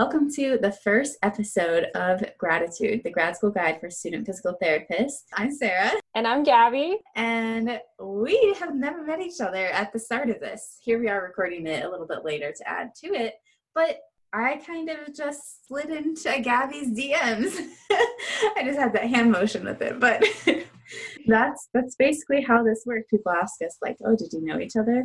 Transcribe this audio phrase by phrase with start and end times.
[0.00, 5.24] Welcome to the first episode of Gratitude, the grad school guide for student physical therapists.
[5.34, 5.92] I'm Sarah.
[6.14, 6.96] And I'm Gabby.
[7.16, 10.78] And we have never met each other at the start of this.
[10.82, 13.34] Here we are recording it a little bit later to add to it.
[13.74, 13.98] But
[14.32, 17.60] I kind of just slid into Gabby's DMs.
[17.90, 20.00] I just had that hand motion with it.
[20.00, 20.24] But
[21.26, 23.08] that's that's basically how this works.
[23.10, 25.04] People ask us like, "Oh, did you know each other?"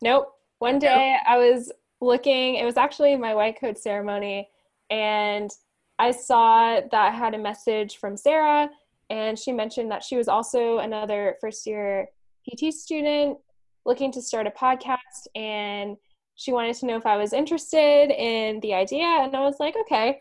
[0.00, 0.28] Nope.
[0.60, 4.48] One day I was looking, it was actually my white coat ceremony,
[4.90, 5.50] and
[5.98, 8.68] I saw that I had a message from Sarah,
[9.10, 12.08] and she mentioned that she was also another first year
[12.48, 13.38] PT student
[13.84, 15.96] looking to start a podcast, and
[16.34, 19.76] she wanted to know if I was interested in the idea, and I was like,
[19.82, 20.20] okay,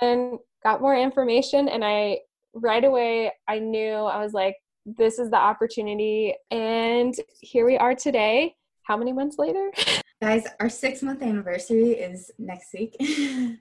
[0.00, 2.20] and got more information, and I
[2.54, 7.94] right away I knew I was like, this is the opportunity, and here we are
[7.94, 8.56] today.
[8.82, 9.70] How many months later?
[10.24, 12.96] Guys, our six month anniversary is next week.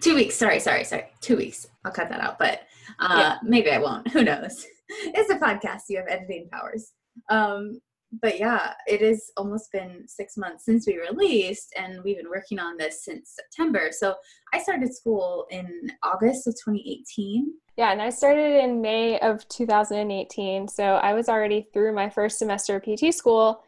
[0.00, 0.36] Two weeks.
[0.36, 1.06] Sorry, sorry, sorry.
[1.20, 1.66] Two weeks.
[1.84, 2.60] I'll cut that out, but
[3.00, 3.38] uh, yeah.
[3.42, 4.06] maybe I won't.
[4.12, 4.64] Who knows?
[5.06, 5.84] It's a podcast.
[5.88, 6.92] You have editing powers.
[7.30, 7.80] Um,
[8.20, 12.60] but yeah, it has almost been six months since we released, and we've been working
[12.60, 13.88] on this since September.
[13.90, 14.14] So
[14.52, 17.54] I started school in August of 2018.
[17.76, 20.68] Yeah, and I started in May of 2018.
[20.68, 23.64] So I was already through my first semester of PT school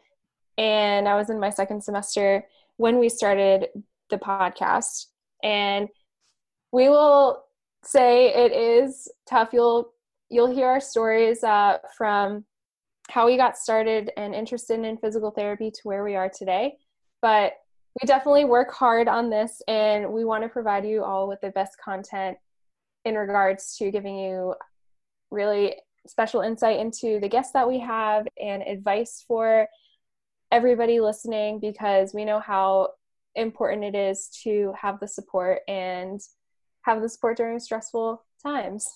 [0.57, 2.45] and I was in my second semester
[2.77, 3.67] when we started
[4.09, 5.07] the podcast.
[5.43, 5.89] And
[6.71, 7.43] we will
[7.83, 9.49] say it is tough.
[9.53, 9.91] You'll
[10.29, 12.45] you'll hear our stories uh, from
[13.09, 16.77] how we got started and interested in physical therapy to where we are today.
[17.21, 17.53] But
[18.01, 21.51] we definitely work hard on this, and we want to provide you all with the
[21.51, 22.37] best content
[23.05, 24.55] in regards to giving you
[25.31, 25.75] really
[26.07, 29.67] special insight into the guests that we have and advice for
[30.55, 32.87] everybody listening because we know how
[33.35, 36.21] important it is to have the support and
[36.83, 38.87] have the support during stressful times.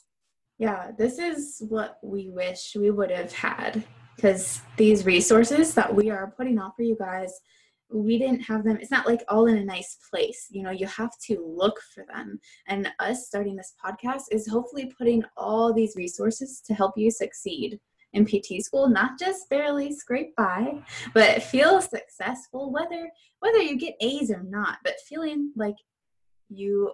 [0.58, 3.84] Yeah, this is what we wish we would have had
[4.16, 7.42] because these resources that we are putting out for you guys,
[7.91, 8.78] we didn't have them.
[8.80, 10.47] It's not like all in a nice place.
[10.50, 12.40] You know, you have to look for them.
[12.68, 17.81] And us starting this podcast is hopefully putting all these resources to help you succeed
[18.14, 20.81] in PT school, not just barely scrape by,
[21.14, 23.09] but feel successful, whether
[23.40, 25.75] whether you get A's or not, but feeling like
[26.50, 26.92] you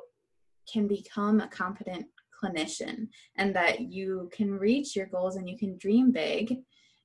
[0.71, 2.05] can become a competent
[2.43, 6.57] clinician and that you can reach your goals and you can dream big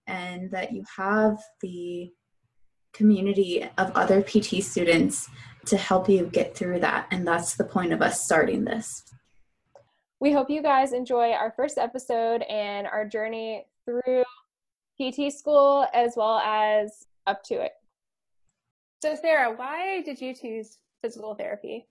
[0.06, 2.10] and that you have the
[2.92, 5.28] community of other PT students
[5.66, 7.06] to help you get through that.
[7.10, 9.04] And that's the point of us starting this.
[10.18, 14.24] We hope you guys enjoy our first episode and our journey through
[15.00, 17.72] PT school as well as up to it.
[19.02, 21.86] So, Sarah, why did you choose physical therapy?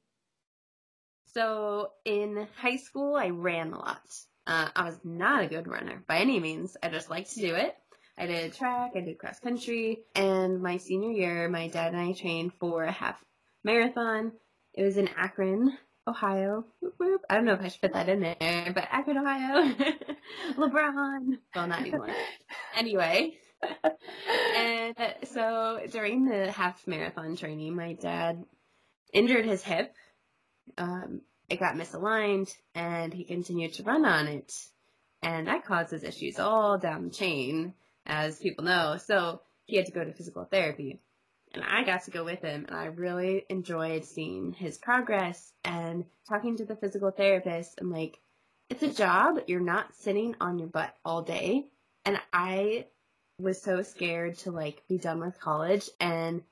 [1.33, 4.01] So, in high school, I ran a lot.
[4.45, 6.75] Uh, I was not a good runner by any means.
[6.81, 7.75] I just liked to do it.
[8.17, 12.11] I did track, I did cross country, and my senior year, my dad and I
[12.11, 13.23] trained for a half
[13.63, 14.33] marathon.
[14.73, 15.77] It was in Akron,
[16.09, 16.65] Ohio.
[17.29, 19.73] I don't know if I should put that in there, but Akron, Ohio.
[20.57, 21.37] LeBron.
[21.55, 22.09] Well, not anymore.
[22.75, 23.37] anyway.
[24.55, 28.43] and so during the half marathon training, my dad
[29.13, 29.93] injured his hip.
[30.77, 34.53] Um, it got misaligned and he continued to run on it.
[35.21, 37.73] And that causes issues all down the chain,
[38.05, 38.97] as people know.
[38.97, 41.01] So he had to go to physical therapy
[41.53, 46.05] and I got to go with him, and I really enjoyed seeing his progress and
[46.27, 47.79] talking to the physical therapist.
[47.79, 48.19] And like,
[48.69, 49.39] it's a job.
[49.47, 51.65] You're not sitting on your butt all day.
[52.05, 52.85] And I
[53.39, 56.43] was so scared to like be done with college and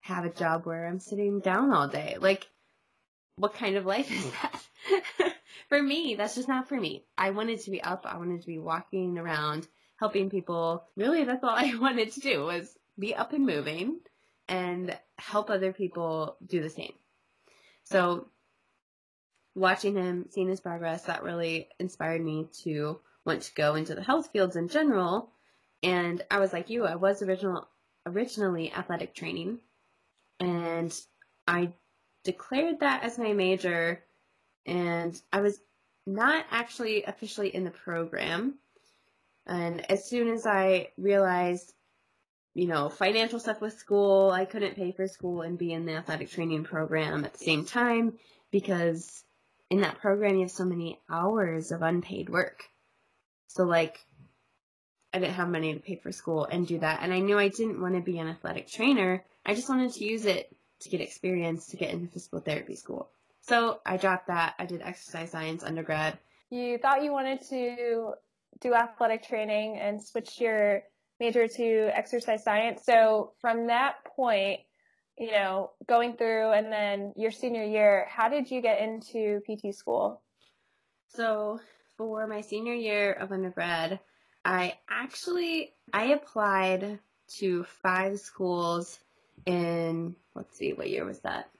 [0.00, 2.16] have a job where I'm sitting down all day.
[2.20, 2.46] Like,
[3.36, 5.34] what kind of life is that?
[5.68, 7.04] for me, that's just not for me.
[7.16, 8.06] I wanted to be up.
[8.08, 10.84] I wanted to be walking around, helping people.
[10.96, 13.98] Really, that's all I wanted to do was be up and moving
[14.48, 16.92] and help other people do the same.
[17.84, 18.28] So
[19.54, 24.02] watching him, seeing his progress, that really inspired me to want to go into the
[24.02, 25.30] health fields in general.
[25.82, 27.68] And I was like you, I was original
[28.06, 29.58] originally athletic training
[30.40, 30.98] and
[31.46, 31.72] I
[32.24, 34.02] declared that as my major
[34.66, 35.60] and I was
[36.06, 38.54] not actually officially in the program.
[39.46, 41.74] And as soon as I realized,
[42.58, 45.94] you know, financial stuff with school, I couldn't pay for school and be in the
[45.94, 48.14] athletic training program at the same time
[48.50, 49.22] because
[49.70, 52.64] in that program you have so many hours of unpaid work.
[53.46, 54.04] So like
[55.14, 56.98] I didn't have money to pay for school and do that.
[57.00, 59.24] And I knew I didn't want to be an athletic trainer.
[59.46, 63.08] I just wanted to use it to get experience to get into physical therapy school.
[63.40, 64.56] So I dropped that.
[64.58, 66.18] I did exercise science undergrad.
[66.50, 68.14] You thought you wanted to
[68.60, 70.82] do athletic training and switch your
[71.20, 72.82] major to exercise science.
[72.84, 74.60] So from that point,
[75.18, 79.74] you know, going through and then your senior year, how did you get into PT
[79.74, 80.22] school?
[81.08, 81.60] So
[81.96, 83.98] for my senior year of undergrad,
[84.44, 87.00] I actually I applied
[87.38, 88.98] to five schools
[89.44, 91.50] in let's see what year was that?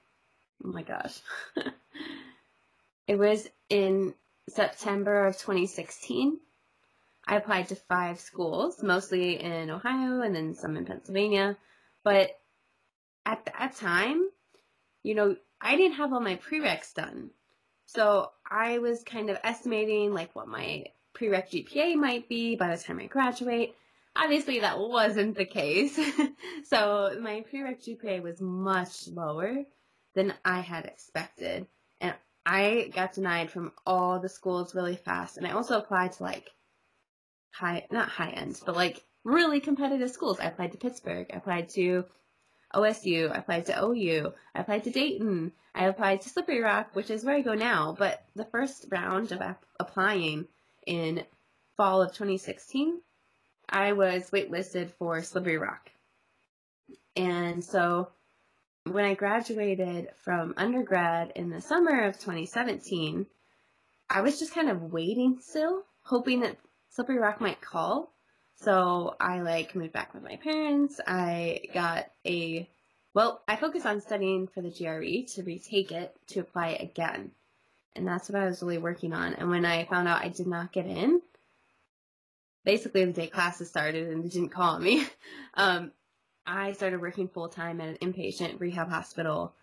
[0.64, 1.20] Oh my gosh.
[3.06, 4.14] it was in
[4.48, 6.38] September of 2016.
[7.28, 11.58] I applied to five schools, mostly in Ohio and then some in Pennsylvania.
[12.02, 12.40] But
[13.26, 14.30] at that time,
[15.02, 17.30] you know, I didn't have all my prereqs done.
[17.84, 22.82] So I was kind of estimating like what my prereq GPA might be by the
[22.82, 23.74] time I graduate.
[24.16, 26.00] Obviously, that wasn't the case.
[26.64, 29.64] so my prereq GPA was much lower
[30.14, 31.66] than I had expected.
[32.00, 32.14] And
[32.46, 35.36] I got denied from all the schools really fast.
[35.36, 36.50] And I also applied to like
[37.58, 40.38] high, not high end, but like really competitive schools.
[40.40, 41.26] I applied to Pittsburgh.
[41.32, 42.04] I applied to
[42.74, 43.30] OSU.
[43.30, 44.32] I applied to OU.
[44.54, 45.52] I applied to Dayton.
[45.74, 47.94] I applied to Slippery Rock, which is where I go now.
[47.98, 50.46] But the first round of ap- applying
[50.86, 51.24] in
[51.76, 53.00] fall of 2016,
[53.68, 55.90] I was waitlisted for Slippery Rock.
[57.16, 58.08] And so
[58.84, 63.26] when I graduated from undergrad in the summer of 2017,
[64.08, 66.56] I was just kind of waiting still, hoping that
[66.98, 68.12] Slippery Rock might call.
[68.56, 71.00] So I like moved back with my parents.
[71.06, 72.68] I got a
[73.14, 77.30] well, I focused on studying for the GRE to retake it to apply again.
[77.94, 79.34] And that's what I was really working on.
[79.34, 81.22] And when I found out I did not get in,
[82.64, 85.06] basically the day classes started and they didn't call me,
[85.54, 85.92] um,
[86.44, 89.54] I started working full time at an inpatient rehab hospital,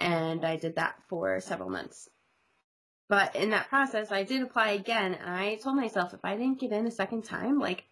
[0.00, 2.08] and I did that for several months.
[3.12, 6.60] But in that process, I did apply again, and I told myself if I didn't
[6.60, 7.84] get in a second time, like,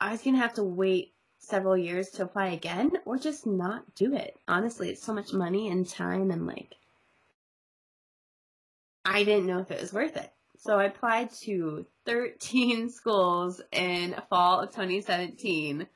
[0.00, 4.12] I was gonna have to wait several years to apply again, or just not do
[4.16, 4.36] it.
[4.48, 6.74] Honestly, it's so much money and time, and like,
[9.04, 10.32] I didn't know if it was worth it.
[10.56, 15.86] So I applied to 13 schools in fall of 2017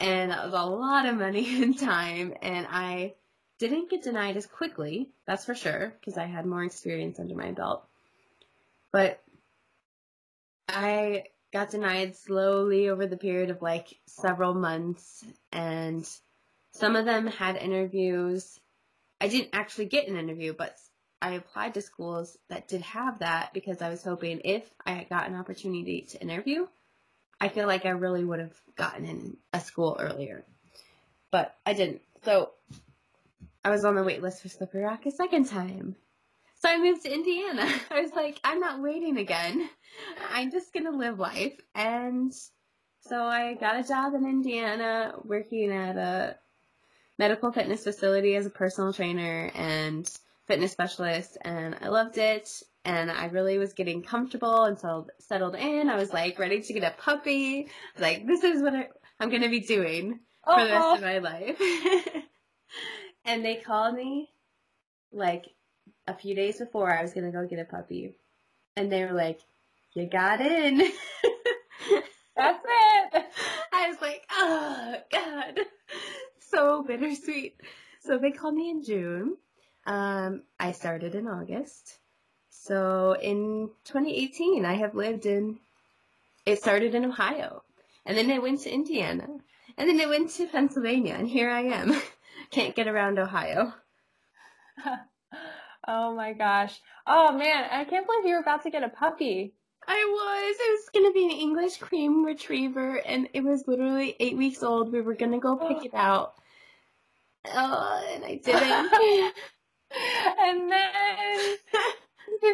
[0.00, 3.14] and that was a lot of money and time and I
[3.58, 7.52] didn't get denied as quickly, that's for sure, because I had more experience under my
[7.52, 7.84] belt.
[8.92, 9.20] But
[10.68, 16.08] I got denied slowly over the period of like several months and
[16.72, 18.60] some of them had interviews.
[19.20, 20.76] I didn't actually get an interview, but
[21.20, 25.28] I applied to schools that did have that because I was hoping if I got
[25.28, 26.66] an opportunity to interview,
[27.40, 30.44] I feel like I really would have gotten in a school earlier.
[31.30, 32.02] But I didn't.
[32.24, 32.50] So
[33.64, 35.96] I was on the wait list for Slippery Rock a second time.
[36.60, 37.68] So I moved to Indiana.
[37.90, 39.68] I was like, I'm not waiting again.
[40.32, 41.58] I'm just going to live life.
[41.74, 42.32] And
[43.00, 46.36] so I got a job in Indiana working at a
[47.18, 50.10] medical fitness facility as a personal trainer and
[50.46, 51.36] fitness specialist.
[51.42, 52.48] And I loved it
[52.84, 55.88] and I really was getting comfortable and so settled in.
[55.88, 57.68] I was like ready to get a puppy.
[57.98, 58.88] like, this is what I,
[59.20, 61.60] am going to be doing for the rest of my life.
[63.28, 64.30] and they called me
[65.12, 65.46] like
[66.06, 68.16] a few days before I was to go get a puppy.
[68.74, 69.40] And they were like,
[69.92, 70.78] you got in.
[72.36, 73.24] That's it.
[73.72, 75.60] I was like, oh, God.
[76.40, 77.60] So bittersweet.
[78.00, 79.36] So they called me in June.
[79.86, 81.98] Um, I started in August.
[82.48, 85.58] So in 2018, I have lived in,
[86.46, 87.62] it started in Ohio,
[88.06, 89.26] and then it went to Indiana,
[89.76, 91.94] and then it went to Pennsylvania, and here I am.
[92.50, 93.72] Can't get around Ohio.
[95.88, 96.80] oh my gosh.
[97.06, 99.54] Oh man, I can't believe you were about to get a puppy.
[99.86, 100.56] I was.
[100.60, 104.62] It was going to be an English cream retriever, and it was literally eight weeks
[104.62, 104.92] old.
[104.92, 106.34] We were going to go pick it out.
[107.46, 109.32] Oh, and I didn't.
[110.40, 111.56] and then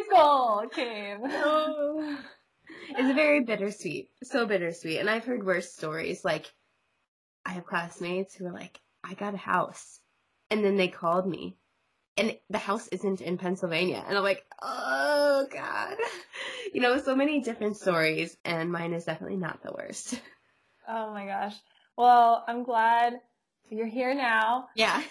[0.15, 1.19] goal came.
[1.23, 2.17] Oh.
[2.89, 4.09] It's very bittersweet.
[4.23, 4.99] So bittersweet.
[4.99, 6.23] And I've heard worse stories.
[6.23, 6.51] Like,
[7.45, 9.99] I have classmates who are like, I got a house.
[10.49, 11.57] And then they called me
[12.17, 14.03] and the house isn't in Pennsylvania.
[14.07, 15.95] And I'm like, oh God.
[16.73, 20.19] You know, so many different stories, and mine is definitely not the worst.
[20.87, 21.55] Oh my gosh.
[21.97, 23.19] Well, I'm glad
[23.71, 24.67] you're here now.
[24.75, 25.01] Yeah.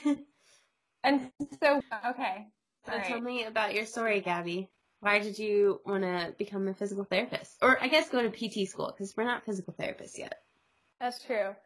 [1.02, 2.46] and so, okay.
[2.86, 3.04] So right.
[3.04, 4.70] tell me about your story, Gabby.
[5.00, 7.56] Why did you want to become a physical therapist?
[7.60, 10.38] Or I guess go to PT school because we're not physical therapists yet.
[11.00, 11.56] That's true.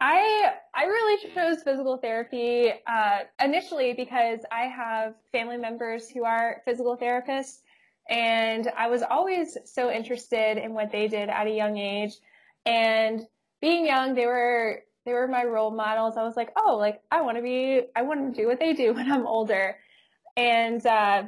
[0.00, 6.62] I I really chose physical therapy uh, initially because I have family members who are
[6.64, 7.58] physical therapists,
[8.08, 12.12] and I was always so interested in what they did at a young age.
[12.64, 13.26] And
[13.60, 16.16] being young, they were they were my role models.
[16.16, 18.74] I was like, oh, like I want to be, I want to do what they
[18.74, 19.78] do when I'm older,
[20.36, 21.24] and uh,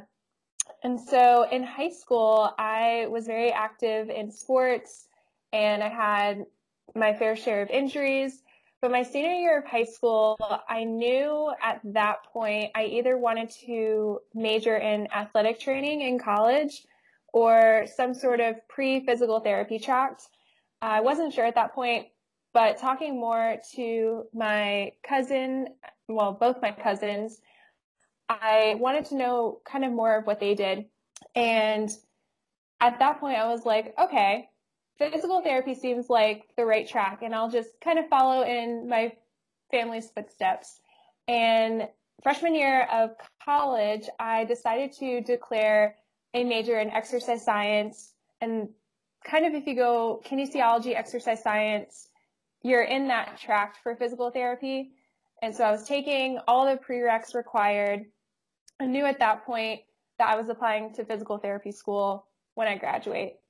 [0.83, 5.07] and so in high school, I was very active in sports,
[5.51, 6.45] and I had
[6.95, 8.43] my fair share of injuries.
[8.81, 13.51] But my senior year of high school, I knew at that point I either wanted
[13.67, 16.87] to major in athletic training in college
[17.31, 20.19] or some sort of pre physical therapy track.
[20.81, 22.07] I wasn't sure at that point,
[22.53, 25.67] but talking more to my cousin,
[26.07, 27.39] well, both my cousins,
[28.29, 30.85] I wanted to know kind of more of what they did.
[31.35, 31.89] And
[32.79, 34.49] at that point, I was like, okay,
[35.09, 39.13] physical therapy seems like the right track and I'll just kind of follow in my
[39.71, 40.81] family's footsteps.
[41.27, 41.87] And
[42.21, 43.11] freshman year of
[43.43, 45.95] college, I decided to declare
[46.33, 48.13] a major in exercise science.
[48.41, 48.69] And
[49.25, 52.09] kind of if you go kinesiology, exercise science,
[52.63, 54.91] you're in that track for physical therapy.
[55.41, 58.05] And so I was taking all the prereqs required.
[58.79, 59.81] I knew at that point
[60.19, 63.40] that I was applying to physical therapy school when I graduate.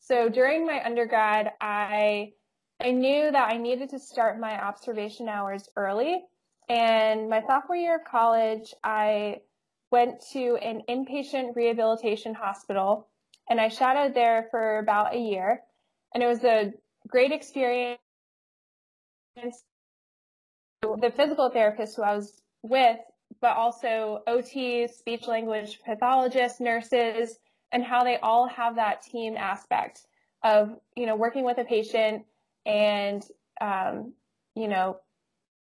[0.00, 2.32] So during my undergrad, I
[2.82, 6.24] I knew that I needed to start my observation hours early.
[6.70, 9.40] And my sophomore year of college, I
[9.90, 13.08] went to an inpatient rehabilitation hospital
[13.50, 15.62] and I shadowed there for about a year.
[16.14, 16.72] And it was a
[17.06, 17.98] great experience.
[19.36, 22.98] The physical therapist who I was with,
[23.42, 27.38] but also OTs, speech language pathologists, nurses,
[27.72, 30.06] and how they all have that team aspect
[30.42, 32.24] of you know working with a patient
[32.66, 33.24] and
[33.60, 34.12] um,
[34.54, 34.98] you know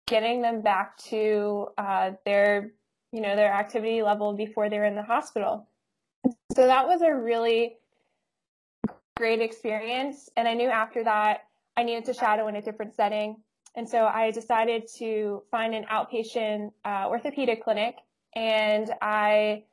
[0.07, 2.71] getting them back to uh, their
[3.11, 5.67] you know their activity level before they were in the hospital.
[6.55, 7.77] So that was a really
[9.15, 10.29] great experience.
[10.37, 11.45] And i knew after that
[11.75, 13.37] i needed to shadow in a different setting.
[13.75, 17.95] And so i decided to find an outpatient uh, orthopedic clinic.
[18.35, 19.63] And i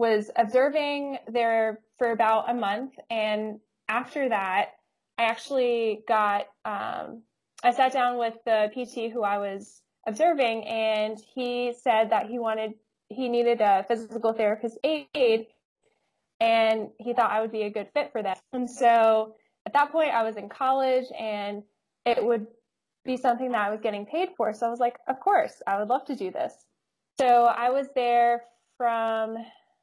[0.00, 2.94] was observing there for about a month.
[3.10, 4.70] And after that,
[5.18, 7.22] I actually got, um,
[7.62, 12.38] I sat down with the PT who I was observing, and he said that he
[12.38, 12.72] wanted,
[13.10, 15.48] he needed a physical therapist aide,
[16.40, 18.40] and he thought I would be a good fit for that.
[18.54, 19.34] And so
[19.66, 21.62] at that point, I was in college, and
[22.06, 22.46] it would
[23.04, 24.54] be something that I was getting paid for.
[24.54, 26.54] So I was like, of course, I would love to do this.
[27.18, 28.44] So I was there
[28.78, 29.36] from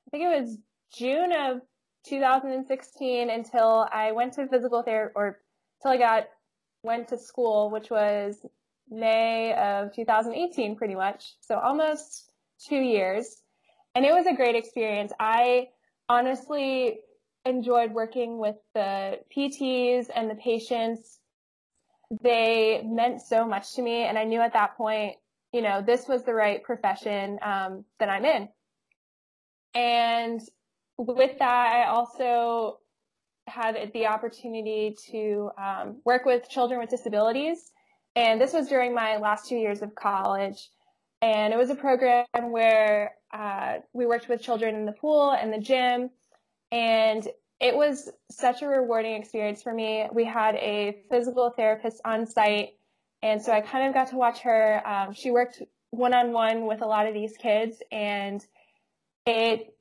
[0.10, 0.58] think it was
[0.94, 1.62] June of
[2.08, 5.40] 2016 until I went to physical therapy or
[5.80, 6.28] until I got
[6.84, 8.46] went to school, which was
[8.90, 11.36] May of 2018, pretty much.
[11.42, 12.32] So almost
[12.68, 13.42] two years.
[13.96, 15.12] And it was a great experience.
[15.20, 15.70] I
[16.08, 17.00] honestly
[17.46, 21.20] enjoyed working with the PTs and the patients.
[22.22, 24.04] They meant so much to me.
[24.04, 25.16] And I knew at that point,
[25.52, 28.50] you know, this was the right profession um, that I'm in.
[29.78, 30.42] And
[30.98, 32.80] with that, I also
[33.46, 37.72] had the opportunity to um, work with children with disabilities.
[38.16, 40.72] And this was during my last two years of college.
[41.22, 45.54] And it was a program where uh, we worked with children in the pool and
[45.54, 46.10] the gym.
[46.72, 47.28] And
[47.60, 50.08] it was such a rewarding experience for me.
[50.12, 52.70] We had a physical therapist on site.
[53.22, 54.82] And so I kind of got to watch her.
[54.88, 57.78] Um, she worked one on one with a lot of these kids.
[57.92, 58.44] And
[59.28, 59.74] it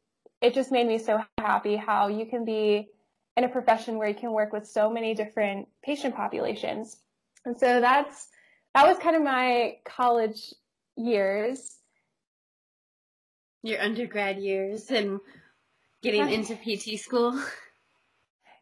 [0.43, 2.89] it just made me so happy how you can be
[3.37, 6.99] in a profession where you can work with so many different patient populations.
[7.45, 8.29] And so that's
[8.75, 10.53] that was kind of my college
[10.97, 11.77] years.
[13.63, 15.21] Your undergrad years and
[16.03, 17.41] getting into PT school.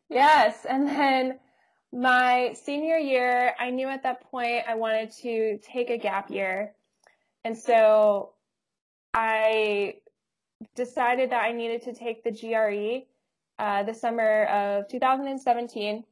[0.08, 1.38] Yes, and then
[1.92, 6.74] my senior year, I knew at that point I wanted to take a gap year.
[7.44, 8.34] And so
[9.12, 9.96] I
[10.74, 13.06] decided that I needed to take the GRE
[13.58, 16.04] uh, the summer of 2017.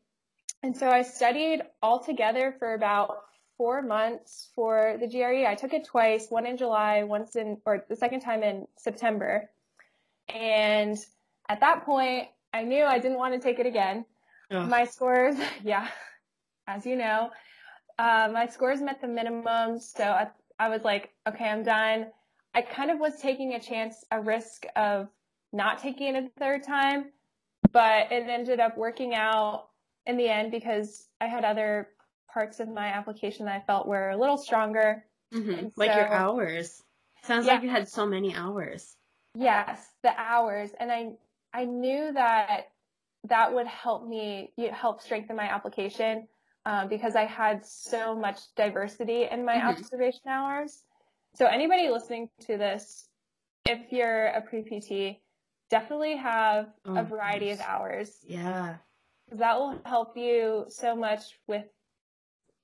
[0.62, 3.16] And so I studied all together for about
[3.56, 5.46] four months for the GRE.
[5.48, 9.50] I took it twice, one in July, once in, or the second time in September.
[10.28, 10.96] And
[11.48, 14.04] at that point, I knew I didn't want to take it again.
[14.50, 14.68] Ugh.
[14.68, 15.88] My scores, yeah,
[16.66, 17.30] as you know,
[17.98, 19.80] uh, my scores met the minimum.
[19.80, 20.28] So I,
[20.58, 22.06] I was like, okay, I'm done.
[22.54, 25.08] I kind of was taking a chance, a risk of
[25.52, 27.06] not taking it a third time,
[27.72, 29.68] but it ended up working out
[30.06, 31.88] in the end because I had other
[32.32, 35.04] parts of my application that I felt were a little stronger.
[35.32, 35.58] Mhm.
[35.58, 36.82] And Like your hours.
[37.22, 37.54] Sounds Yeah.
[37.54, 38.96] like you had so many hours.
[39.34, 41.16] Yes, the hours, and I
[41.54, 42.72] I knew that
[43.24, 46.26] that would help me help strengthen my application
[46.66, 49.68] um, because I had so much diversity in my Mhm.
[49.68, 50.84] observation hours.
[51.34, 53.08] So anybody listening to this,
[53.66, 55.20] if you're a pre PT,
[55.70, 57.66] definitely have Oh, a variety of yes.
[57.68, 58.76] hours Yeah.
[59.30, 61.64] that will help you so much with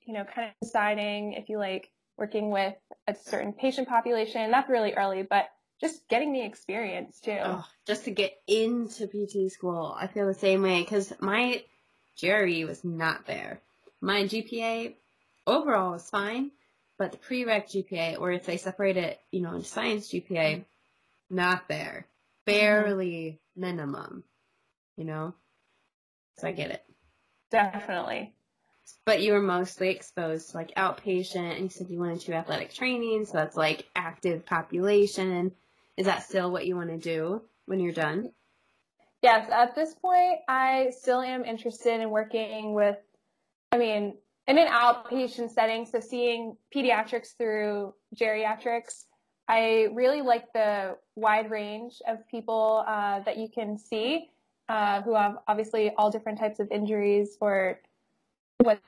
[0.04, 2.74] you know kind of deciding if you like working with
[3.06, 4.50] a certain patient population.
[4.50, 5.48] That's really early, but
[5.80, 7.38] just getting the experience too.
[7.40, 11.62] Oh, just to get into PT school, I feel the same way because my
[12.20, 13.60] GRE was not there.
[14.00, 14.94] My GPA
[15.46, 16.50] overall was fine,
[16.98, 21.36] but the prereq GPA, or if they separate it, you know, into science GPA, mm-hmm.
[21.36, 22.06] not there.
[22.44, 24.24] Barely minimum,
[24.96, 25.34] you know?
[26.38, 26.84] So I get it.
[27.50, 28.34] Definitely.
[29.04, 32.32] But you were mostly exposed to like outpatient, and you said you wanted to do
[32.32, 35.52] athletic training, so that's like active population.
[35.96, 38.30] Is that still what you want to do when you're done?
[39.22, 42.96] Yes, at this point, I still am interested in working with,
[43.72, 44.14] I mean,
[44.48, 49.04] in an outpatient setting, so seeing pediatrics through geriatrics.
[49.46, 54.30] I really like the wide range of people uh, that you can see
[54.68, 57.80] uh, who have obviously all different types of injuries or
[58.58, 58.80] what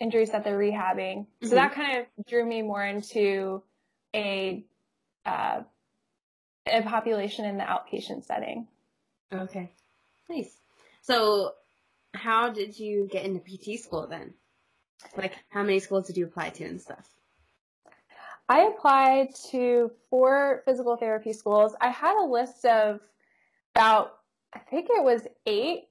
[0.00, 1.26] injuries that they're rehabbing.
[1.42, 1.48] Mhm.
[1.48, 3.62] So that kind of drew me more into
[4.14, 4.64] a
[5.24, 5.62] uh,
[6.66, 8.66] a population in the outpatient setting.
[9.32, 9.70] Okay.
[10.28, 10.56] Nice.
[11.02, 11.54] So,
[12.14, 14.34] how did you get into PT school then?
[15.16, 17.08] Like, how many schools did you apply to and stuff?
[18.48, 21.74] I applied to four physical therapy schools.
[21.80, 23.00] I had a list of
[23.74, 24.14] about,
[24.54, 25.88] I think it was eight,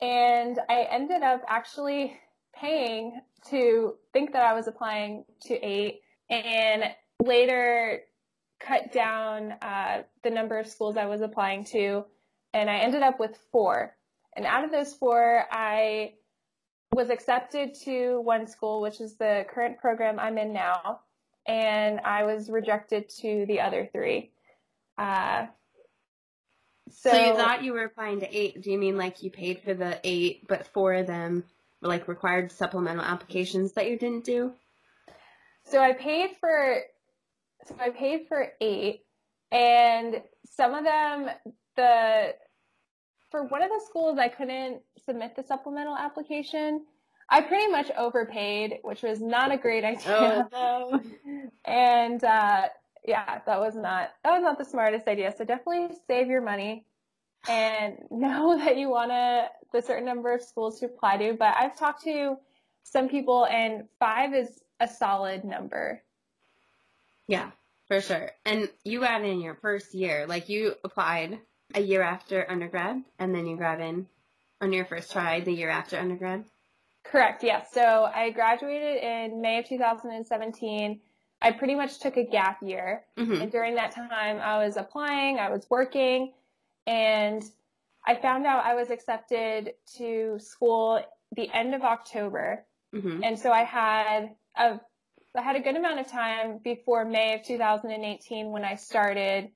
[0.00, 2.18] and I ended up actually
[2.54, 6.84] paying to think that I was applying to eight, and
[7.22, 8.00] later
[8.58, 12.04] cut down uh, the number of schools I was applying to,
[12.54, 13.94] and I ended up with four.
[14.34, 16.14] And out of those four, I
[16.98, 21.00] was accepted to one school, which is the current program I'm in now,
[21.46, 24.32] and I was rejected to the other three.
[24.98, 25.46] Uh,
[26.90, 28.62] so, So, you thought you were applying to eight.
[28.62, 31.44] Do you mean like you paid for the eight, but four of them
[31.80, 34.52] were like required supplemental applications that you didn't do?
[35.64, 36.78] so I paid for
[37.66, 39.02] so I paid for eight,
[39.52, 41.30] and some of them
[41.76, 42.34] the
[43.30, 46.84] for one of the schools I couldn't submit the supplemental application.
[47.28, 50.48] I pretty much overpaid, which was not a great idea.
[50.52, 51.40] Oh, no.
[51.64, 52.68] and uh,
[53.06, 55.34] yeah, that was not that was not the smartest idea.
[55.36, 56.84] So definitely save your money
[57.48, 61.34] and know that you want to the certain number of schools to apply to.
[61.34, 62.36] But I've talked to
[62.84, 66.02] some people, and five is a solid number.
[67.26, 67.50] Yeah,
[67.86, 68.30] for sure.
[68.46, 70.26] And you got in your first year.
[70.26, 71.38] Like, you applied
[71.74, 74.06] a year after undergrad, and then you got in
[74.60, 76.44] on your first try the year after undergrad.
[77.04, 77.42] Correct.
[77.42, 77.68] Yes.
[77.72, 81.00] So I graduated in May of 2017.
[81.40, 83.04] I pretty much took a gap year.
[83.16, 83.42] Mm-hmm.
[83.42, 86.32] And during that time, I was applying, I was working,
[86.86, 87.42] and
[88.06, 91.00] I found out I was accepted to school
[91.36, 92.64] the end of October.
[92.94, 93.22] Mm-hmm.
[93.22, 94.80] And so I had a
[95.36, 99.50] I had a good amount of time before May of 2018 when I started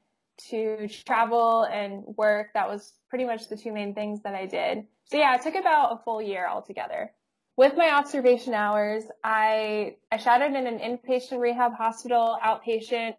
[0.51, 2.49] to travel and work.
[2.55, 4.87] That was pretty much the two main things that I did.
[5.07, 7.13] So yeah, it took about a full year altogether.
[7.57, 13.17] With my observation hours, I I shadowed in an inpatient rehab hospital, outpatient,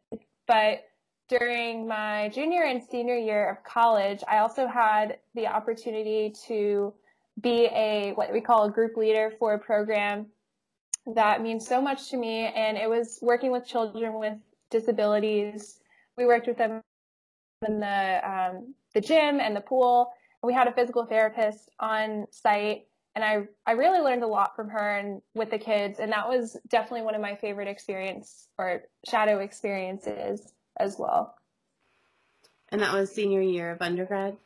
[0.47, 0.85] but
[1.29, 6.93] during my junior and senior year of college, I also had the opportunity to
[7.41, 10.27] be a what we call a group leader for a program
[11.15, 14.37] that means so much to me and it was working with children with
[14.69, 15.79] disabilities
[16.17, 16.81] we worked with them
[17.65, 20.11] in the um, the gym and the pool
[20.43, 24.69] we had a physical therapist on site and I, I really learned a lot from
[24.69, 28.83] her and with the kids and that was definitely one of my favorite experience or
[29.07, 31.35] shadow experiences as well
[32.69, 34.37] And that was senior year of undergrad?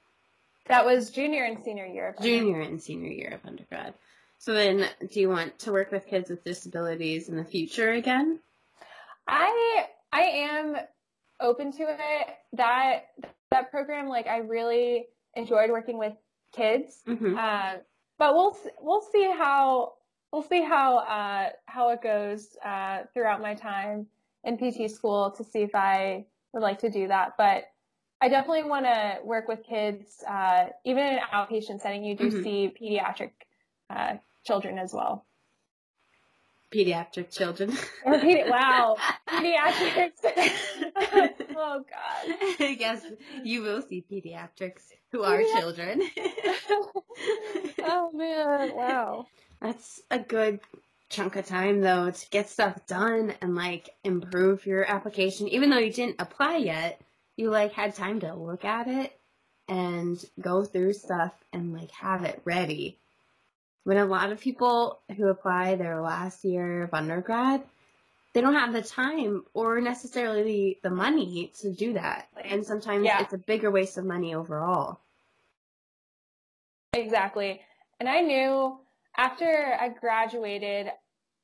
[0.67, 3.93] that was junior and senior year of Junior and senior year of undergrad.
[4.37, 8.39] So then, do you want to work with kids with disabilities in the future again?
[9.27, 10.75] I I am
[11.39, 12.27] open to it.
[12.53, 13.05] That
[13.51, 16.13] that program, like, I really enjoyed working with
[16.51, 17.01] kids.
[17.07, 17.37] Mm-hmm.
[17.37, 17.73] Uh,
[18.19, 19.93] but we'll we'll see how
[20.31, 24.07] we'll see how uh, how it goes uh, throughout my time
[24.43, 27.33] in PT school to see if I would like to do that.
[27.37, 27.65] But
[28.21, 32.03] I definitely want to work with kids, uh, even in an outpatient setting.
[32.03, 32.43] You do Mhm.
[32.43, 33.31] see pediatric
[33.91, 35.25] uh, children as well.
[36.71, 37.71] Pediatric children.
[38.03, 40.19] Or pedi- wow, pediatrics.
[41.55, 42.35] oh God.
[42.59, 43.05] I guess
[43.43, 45.59] you will see pediatrics who are Pediatrics.
[45.59, 46.01] children.
[47.83, 49.25] oh man, wow.
[49.61, 50.59] That's a good
[51.09, 55.47] chunk of time though to get stuff done and like improve your application.
[55.47, 56.99] Even though you didn't apply yet,
[57.37, 59.17] you like had time to look at it
[59.69, 62.97] and go through stuff and like have it ready.
[63.87, 67.63] When a lot of people who apply their last year of undergrad,
[68.33, 72.27] they don't have the time or necessarily the money to do that.
[72.43, 73.21] And sometimes Yeah.
[73.21, 74.99] it's a bigger waste of money overall.
[76.91, 77.61] Exactly.
[78.01, 78.77] And I knew
[79.15, 80.91] after I graduated,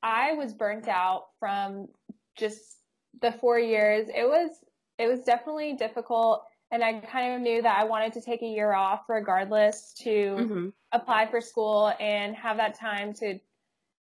[0.02, 1.88] I was burnt out from
[2.36, 2.76] just
[3.22, 4.10] the four years.
[4.14, 4.50] It was
[4.98, 8.46] it was definitely difficult and I kind of knew that I wanted to take a
[8.46, 13.36] year off regardless to hmm apply for school and have that time to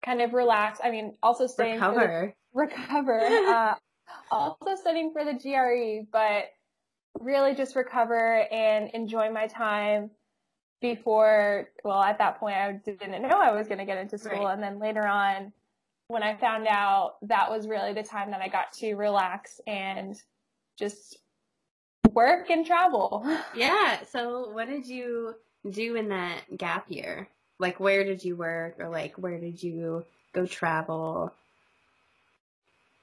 [0.04, 0.78] kind of relax.
[0.82, 2.34] I mean, also the Recover.
[2.54, 3.20] recover.
[3.48, 3.74] Uh,
[4.30, 6.46] also studying for the GRE, but
[7.20, 10.11] really just recover and enjoy my time
[10.80, 14.44] before, well, at that point, I didn't know I was going to get into school.
[14.44, 14.54] Right.
[14.54, 15.52] And then later on,
[16.06, 20.16] when I found out, that was really the time that I got to relax and
[20.78, 21.18] just
[22.12, 23.24] work and travel.
[23.54, 24.04] Yeah.
[24.11, 25.34] So, what did you
[25.68, 27.28] do in that gap year?
[27.58, 31.32] Like, where did you work, or like, where did you go travel?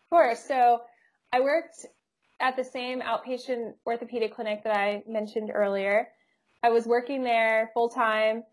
[0.09, 0.35] Sure.
[0.35, 0.81] So
[1.33, 1.85] I worked
[2.39, 6.09] at the same outpatient orthopedic clinic that I mentioned earlier.
[6.63, 8.43] I was working there full time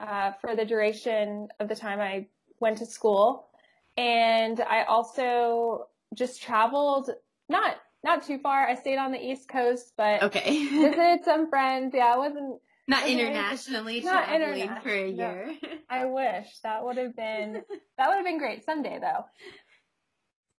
[0.00, 2.26] uh, for the duration of the time I
[2.60, 3.48] went to school,
[3.96, 7.10] and I also just traveled
[7.48, 8.66] not not too far.
[8.66, 10.66] I stayed on the East Coast, but Okay.
[10.70, 11.94] visited some friends.
[11.94, 12.60] Yeah, I wasn't.
[12.88, 15.56] Not internationally Not traveling for a international, year.
[15.90, 17.62] I wish that would have been
[17.98, 19.24] that would have been great someday though.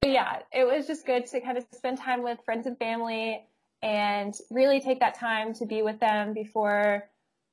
[0.01, 3.45] But yeah, it was just good to kind of spend time with friends and family
[3.81, 7.09] and really take that time to be with them before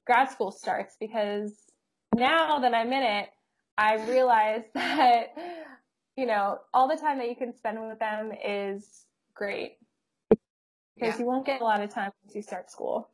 [0.07, 1.53] grad school starts because
[2.15, 3.29] now that I'm in it,
[3.77, 5.35] I realize that
[6.17, 9.79] you know, all the time that you can spend with them is great.
[10.95, 11.19] Because Yeah.
[11.19, 13.09] you won't get a lot of time once you start school.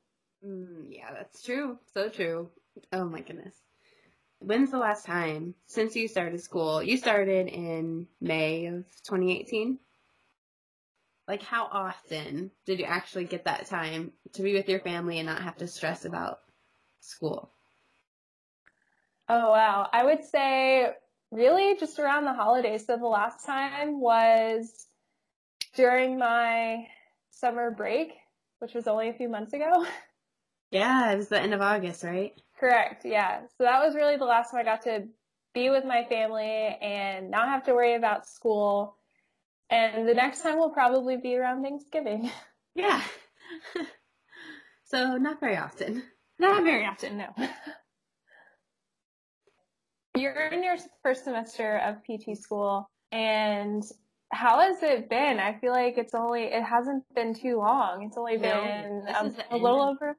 [0.44, 1.78] Mm, yeah, that's true.
[1.92, 2.50] So true.
[2.92, 3.54] Oh my goodness.
[4.38, 6.82] When's the last time since you started school?
[6.82, 9.78] You started in May of 2018.
[11.28, 15.26] Like, how often did you actually get that time to be with your family and
[15.26, 16.40] not have to stress about
[17.00, 17.52] school?
[19.28, 19.88] Oh, wow.
[19.92, 20.90] I would say
[21.30, 22.86] really just around the holidays.
[22.86, 24.86] So the last time was
[25.74, 26.86] during my
[27.30, 28.12] summer break,
[28.58, 29.86] which was only a few months ago.
[30.70, 32.32] Yeah, it was the end of August, right?
[32.58, 33.04] Correct.
[33.04, 33.40] Yeah.
[33.58, 35.08] So that was really the last time I got to
[35.52, 38.96] be with my family and not have to worry about school.
[39.68, 42.30] And the next time will probably be around Thanksgiving.
[42.76, 43.02] Yeah.
[44.84, 46.04] so, not very often.
[46.38, 47.48] Not very often, no.
[50.16, 53.82] You're in your first semester of PT school, and
[54.30, 55.38] how has it been?
[55.40, 58.04] I feel like it's only, it hasn't been too long.
[58.04, 59.90] It's only been this a, a little end.
[60.02, 60.16] over.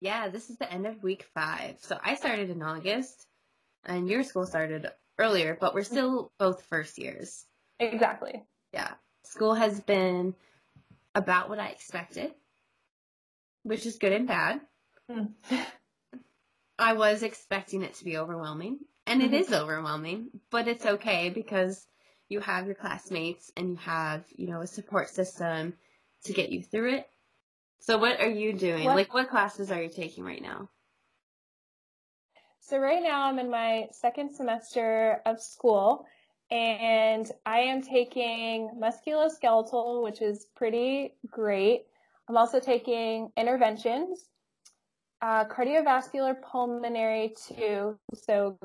[0.00, 1.76] Yeah, this is the end of week five.
[1.80, 3.26] So I started in August,
[3.84, 7.46] and your school started earlier, but we're still both first years.
[7.78, 8.42] Exactly.
[8.72, 8.90] Yeah.
[9.24, 10.34] School has been
[11.14, 12.32] about what I expected,
[13.62, 14.60] which is good and bad.
[15.10, 15.30] Mm.
[16.78, 19.40] I was expecting it to be overwhelming, and it Mhm.
[19.40, 21.86] is overwhelming, but it's okay because
[22.28, 25.74] you have your classmates and you have, you know, a support system
[26.24, 27.06] to get you through it.
[27.80, 28.84] So what are you doing?
[28.84, 30.70] What- Like what classes are you taking right now?
[32.60, 36.06] So right now I'm in my second semester of school
[36.50, 41.82] and I am taking musculoskeletal, which is pretty great.
[42.26, 44.30] I'm also taking interventions,
[45.20, 48.58] uh, cardiovascular pulmonary too, so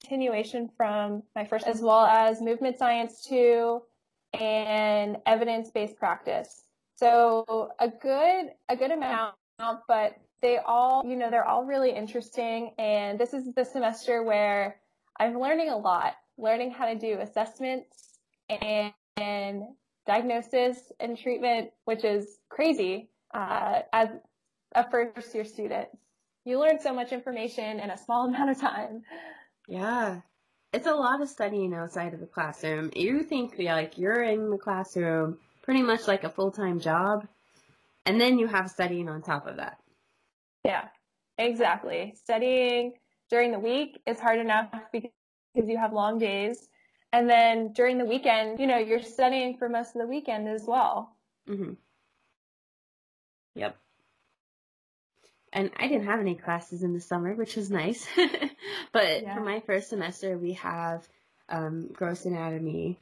[0.00, 3.82] continuation from my first, as well as movement science two
[4.38, 6.62] and evidence-based practice.
[6.96, 9.34] So a good, a good amount,
[9.86, 12.72] but they all, you know, they're all really interesting.
[12.78, 14.80] And this is the semester where
[15.18, 19.62] I'm learning a lot, learning how to do assessments and, and
[20.06, 24.08] diagnosis and treatment, which is crazy uh, as
[24.74, 25.88] a first year student.
[26.44, 29.02] You learn so much information in a small amount of time.
[29.68, 30.22] Yeah.
[30.72, 32.90] It's a lot of studying outside of the classroom.
[32.96, 37.28] You think like you're in the classroom pretty much like a full-time job
[38.04, 39.78] and then you have studying on top of that.
[40.64, 40.88] Yeah.
[41.38, 42.14] Exactly.
[42.16, 42.94] Studying
[43.30, 45.12] during the week is hard enough because
[45.54, 46.68] you have long days.
[47.12, 50.64] And then during the weekend, you know, you're studying for most of the weekend as
[50.66, 51.16] well.
[51.48, 51.74] Mm-hmm.
[53.54, 53.76] Yep.
[55.52, 58.06] And I didn't have any classes in the summer, which was nice.
[58.92, 59.34] but yeah.
[59.34, 61.06] for my first semester, we have
[61.48, 62.98] um, gross anatomy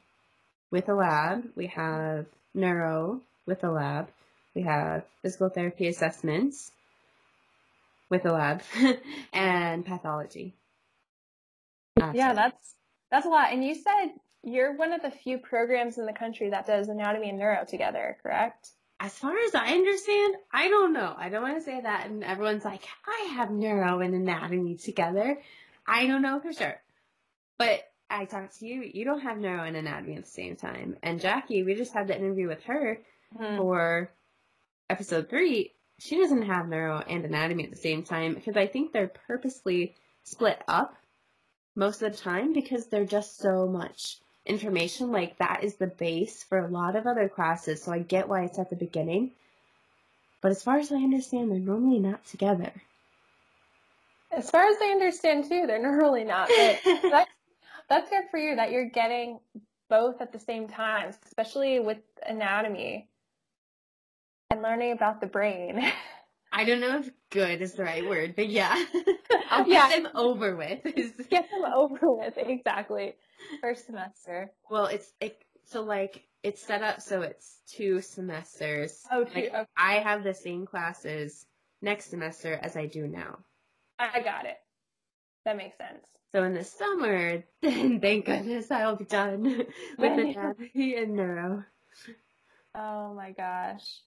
[0.71, 1.45] with a lab.
[1.57, 4.09] We have neuro with a lab.
[4.55, 6.71] We have physical therapy assessments
[8.09, 8.63] with a lab
[9.33, 10.55] and pathology.
[11.97, 12.75] yeah, that's
[13.11, 13.53] that's a lot.
[13.53, 17.31] And you said you're one of the few programs in the country that does anatomy
[17.31, 18.71] and neuro together, correct?
[18.99, 21.15] As far as I understand, I don't know.
[21.17, 25.39] I don't want to say that and everyone's like, I have neuro and anatomy together.
[25.87, 26.81] I don't know for sure.
[27.59, 30.97] But I talked to you, you don't have neuro and anatomy at the same time.
[31.03, 33.03] And Jackie, we just had the interview with her
[33.39, 33.57] mm-hmm.
[33.59, 34.11] for
[34.89, 38.93] episode three, she doesn't have neuro and anatomy at the same time because I think
[38.93, 40.97] they're purposely split up
[41.75, 45.13] most of the time because they're just so much information.
[45.13, 48.45] Like that is the base for a lot of other classes, so I get why
[48.45, 49.33] it's at the beginning.
[50.41, 52.73] But as far as I understand, they're normally not together.
[54.31, 56.49] As far as I understand too, they're normally not.
[56.49, 57.31] But that's
[57.89, 59.39] that's good for you that you're getting
[59.89, 63.09] both at the same time, especially with anatomy
[64.51, 65.93] and learning about the brain.
[66.57, 68.83] I don't know if good is the right word, but yeah.
[69.51, 70.01] I'll get yeah.
[70.01, 70.83] them over with.
[71.29, 73.15] get them over with, exactly.
[73.61, 74.51] First semester.
[74.71, 79.03] Well, it's it, so like it's set up so it's two semesters.
[79.13, 79.35] Oh, two.
[79.35, 79.67] Like, okay.
[79.77, 81.45] I have the same classes
[81.83, 83.41] next semester as I do now.
[83.99, 84.57] I got it.
[85.45, 86.07] That makes sense.
[86.33, 89.43] So in the summer, then thank goodness I'll be done
[89.99, 91.65] with anatomy and neuro.
[92.75, 94.01] Oh my gosh.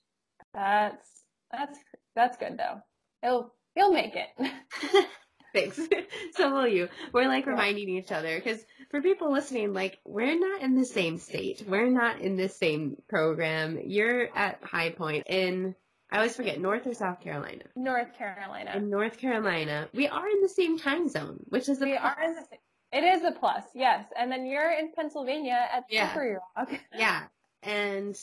[0.52, 1.20] That's
[1.52, 1.80] that's
[2.16, 2.82] that's good though.
[3.22, 4.30] He'll he'll make it.
[5.54, 5.80] Thanks.
[6.34, 6.90] so will you.
[7.12, 11.18] We're like reminding each other because for people listening, like we're not in the same
[11.18, 11.64] state.
[11.68, 13.80] We're not in the same program.
[13.84, 15.76] You're at High Point in
[16.12, 17.66] I always forget North or South Carolina.
[17.76, 18.72] North Carolina.
[18.76, 22.04] In North Carolina, we are in the same time zone, which is a we plus.
[22.04, 22.60] are in the same.
[22.92, 24.06] It is a plus, yes.
[24.18, 26.12] And then you're in Pennsylvania at yeah.
[26.12, 26.72] Slippery Rock.
[26.98, 27.26] yeah,
[27.62, 28.16] and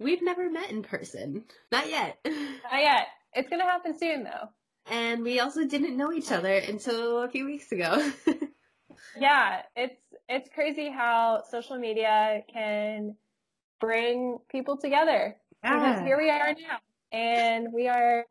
[0.00, 1.44] We've never met in person.
[1.70, 2.18] Not yet.
[2.24, 3.08] Not yet.
[3.34, 4.48] It's gonna happen soon though.
[4.90, 8.10] And we also didn't know each other until a few weeks ago.
[9.20, 13.14] yeah, it's it's crazy how social media can
[13.78, 15.36] bring people together.
[15.62, 15.78] Yeah.
[15.78, 16.78] Because here we are now.
[17.12, 18.24] And we are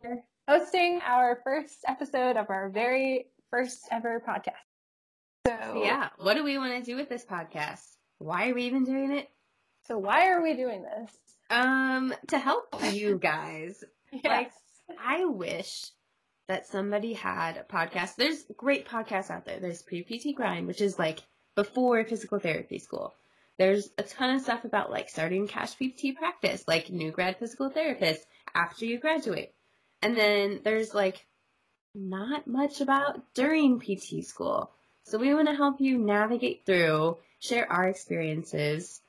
[0.47, 4.53] hosting our first episode of our very first ever podcast.
[5.45, 7.85] So yeah, what do we want to do with this podcast?
[8.17, 9.29] Why are we even doing it?
[9.87, 11.11] So why are we doing this?
[11.49, 14.23] Um, to help you guys, yes.
[14.23, 14.51] like
[15.03, 15.91] I wish
[16.47, 18.15] that somebody had a podcast.
[18.15, 19.59] There's great podcasts out there.
[19.59, 21.19] There's Pre PT Grind, which is like
[21.55, 23.13] before physical therapy school.
[23.57, 27.69] There's a ton of stuff about like starting cash PT practice, like new grad physical
[27.69, 29.53] therapist after you graduate.
[30.01, 31.25] And then there's like
[31.93, 34.71] not much about during PT school.
[35.03, 39.01] So we want to help you navigate through, share our experiences,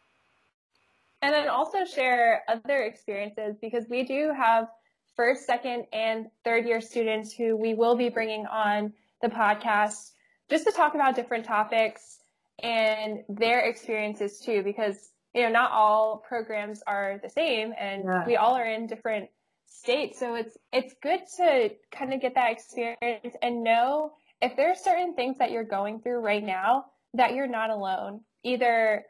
[1.23, 4.69] and then also share other experiences because we do have
[5.17, 10.13] first, second, and third year students who we will be bringing on the podcast
[10.49, 12.19] just to talk about different topics
[12.63, 18.27] and their experiences too because you know not all programs are the same and yeah.
[18.27, 19.29] we all are in different
[19.67, 24.71] states so it's it's good to kind of get that experience and know if there
[24.71, 29.05] are certain things that you're going through right now that you're not alone either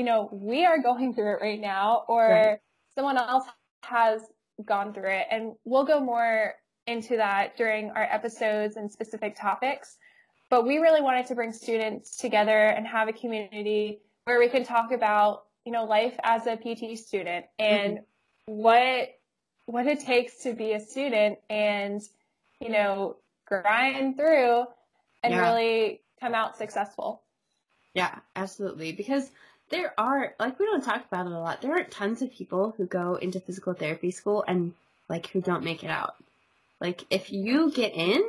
[0.00, 2.58] you know, we are going through it right now or right.
[2.94, 3.44] someone else
[3.82, 4.22] has
[4.64, 5.26] gone through it.
[5.30, 6.54] And we'll go more
[6.86, 9.98] into that during our episodes and specific topics.
[10.48, 14.64] But we really wanted to bring students together and have a community where we can
[14.64, 18.54] talk about, you know, life as a PT student and mm-hmm.
[18.54, 19.10] what
[19.66, 22.00] what it takes to be a student and,
[22.58, 24.64] you know, grind through
[25.22, 25.42] and yeah.
[25.42, 27.22] really come out successful.
[27.92, 28.92] Yeah, absolutely.
[28.92, 29.30] Because
[29.70, 31.62] there are like we don't talk about it a lot.
[31.62, 34.74] There aren't tons of people who go into physical therapy school and
[35.08, 36.16] like who don't make it out.
[36.80, 38.22] Like if you get in,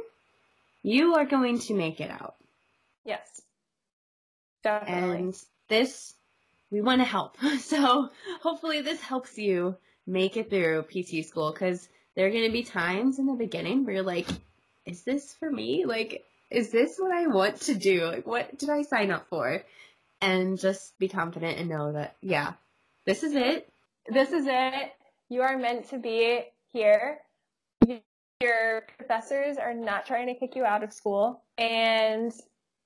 [0.84, 2.36] you are going to make it out.
[3.06, 3.42] Yes.
[4.64, 5.18] Definitely.
[5.18, 6.14] And this,
[6.70, 7.38] we want to help.
[7.60, 8.10] So
[8.42, 12.64] hopefully this helps you make it through PT school because there are going to be
[12.64, 14.28] times in the beginning where you're like,
[14.86, 15.86] is this for me?
[15.86, 18.06] Like, is this what I want to do?
[18.06, 19.64] Like, what did I sign up for?
[20.22, 22.54] And just be confident and know that, yeah,
[23.06, 23.68] this is it.
[24.08, 24.92] This is it.
[25.30, 26.42] You are meant to be
[26.74, 27.20] here.
[28.42, 32.32] Your professors are not trying to kick you out of school, and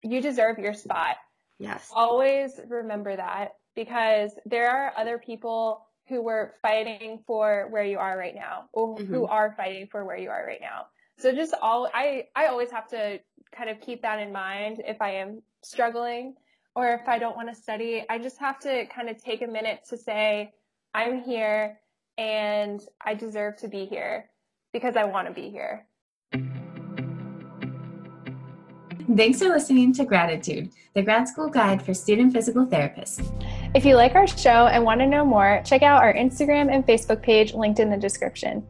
[0.01, 1.17] you deserve your spot.
[1.59, 1.89] Yes.
[1.93, 8.17] Always remember that because there are other people who were fighting for where you are
[8.17, 9.13] right now or mm-hmm.
[9.13, 10.85] who are fighting for where you are right now.
[11.17, 13.19] So just all I I always have to
[13.55, 16.35] kind of keep that in mind if I am struggling
[16.75, 18.03] or if I don't want to study.
[18.09, 20.53] I just have to kind of take a minute to say
[20.93, 21.79] I'm here
[22.17, 24.29] and I deserve to be here
[24.73, 25.87] because I want to be here.
[29.15, 33.23] Thanks for listening to Gratitude, the grad school guide for student physical therapists.
[33.75, 36.85] If you like our show and want to know more, check out our Instagram and
[36.85, 38.65] Facebook page linked in the description.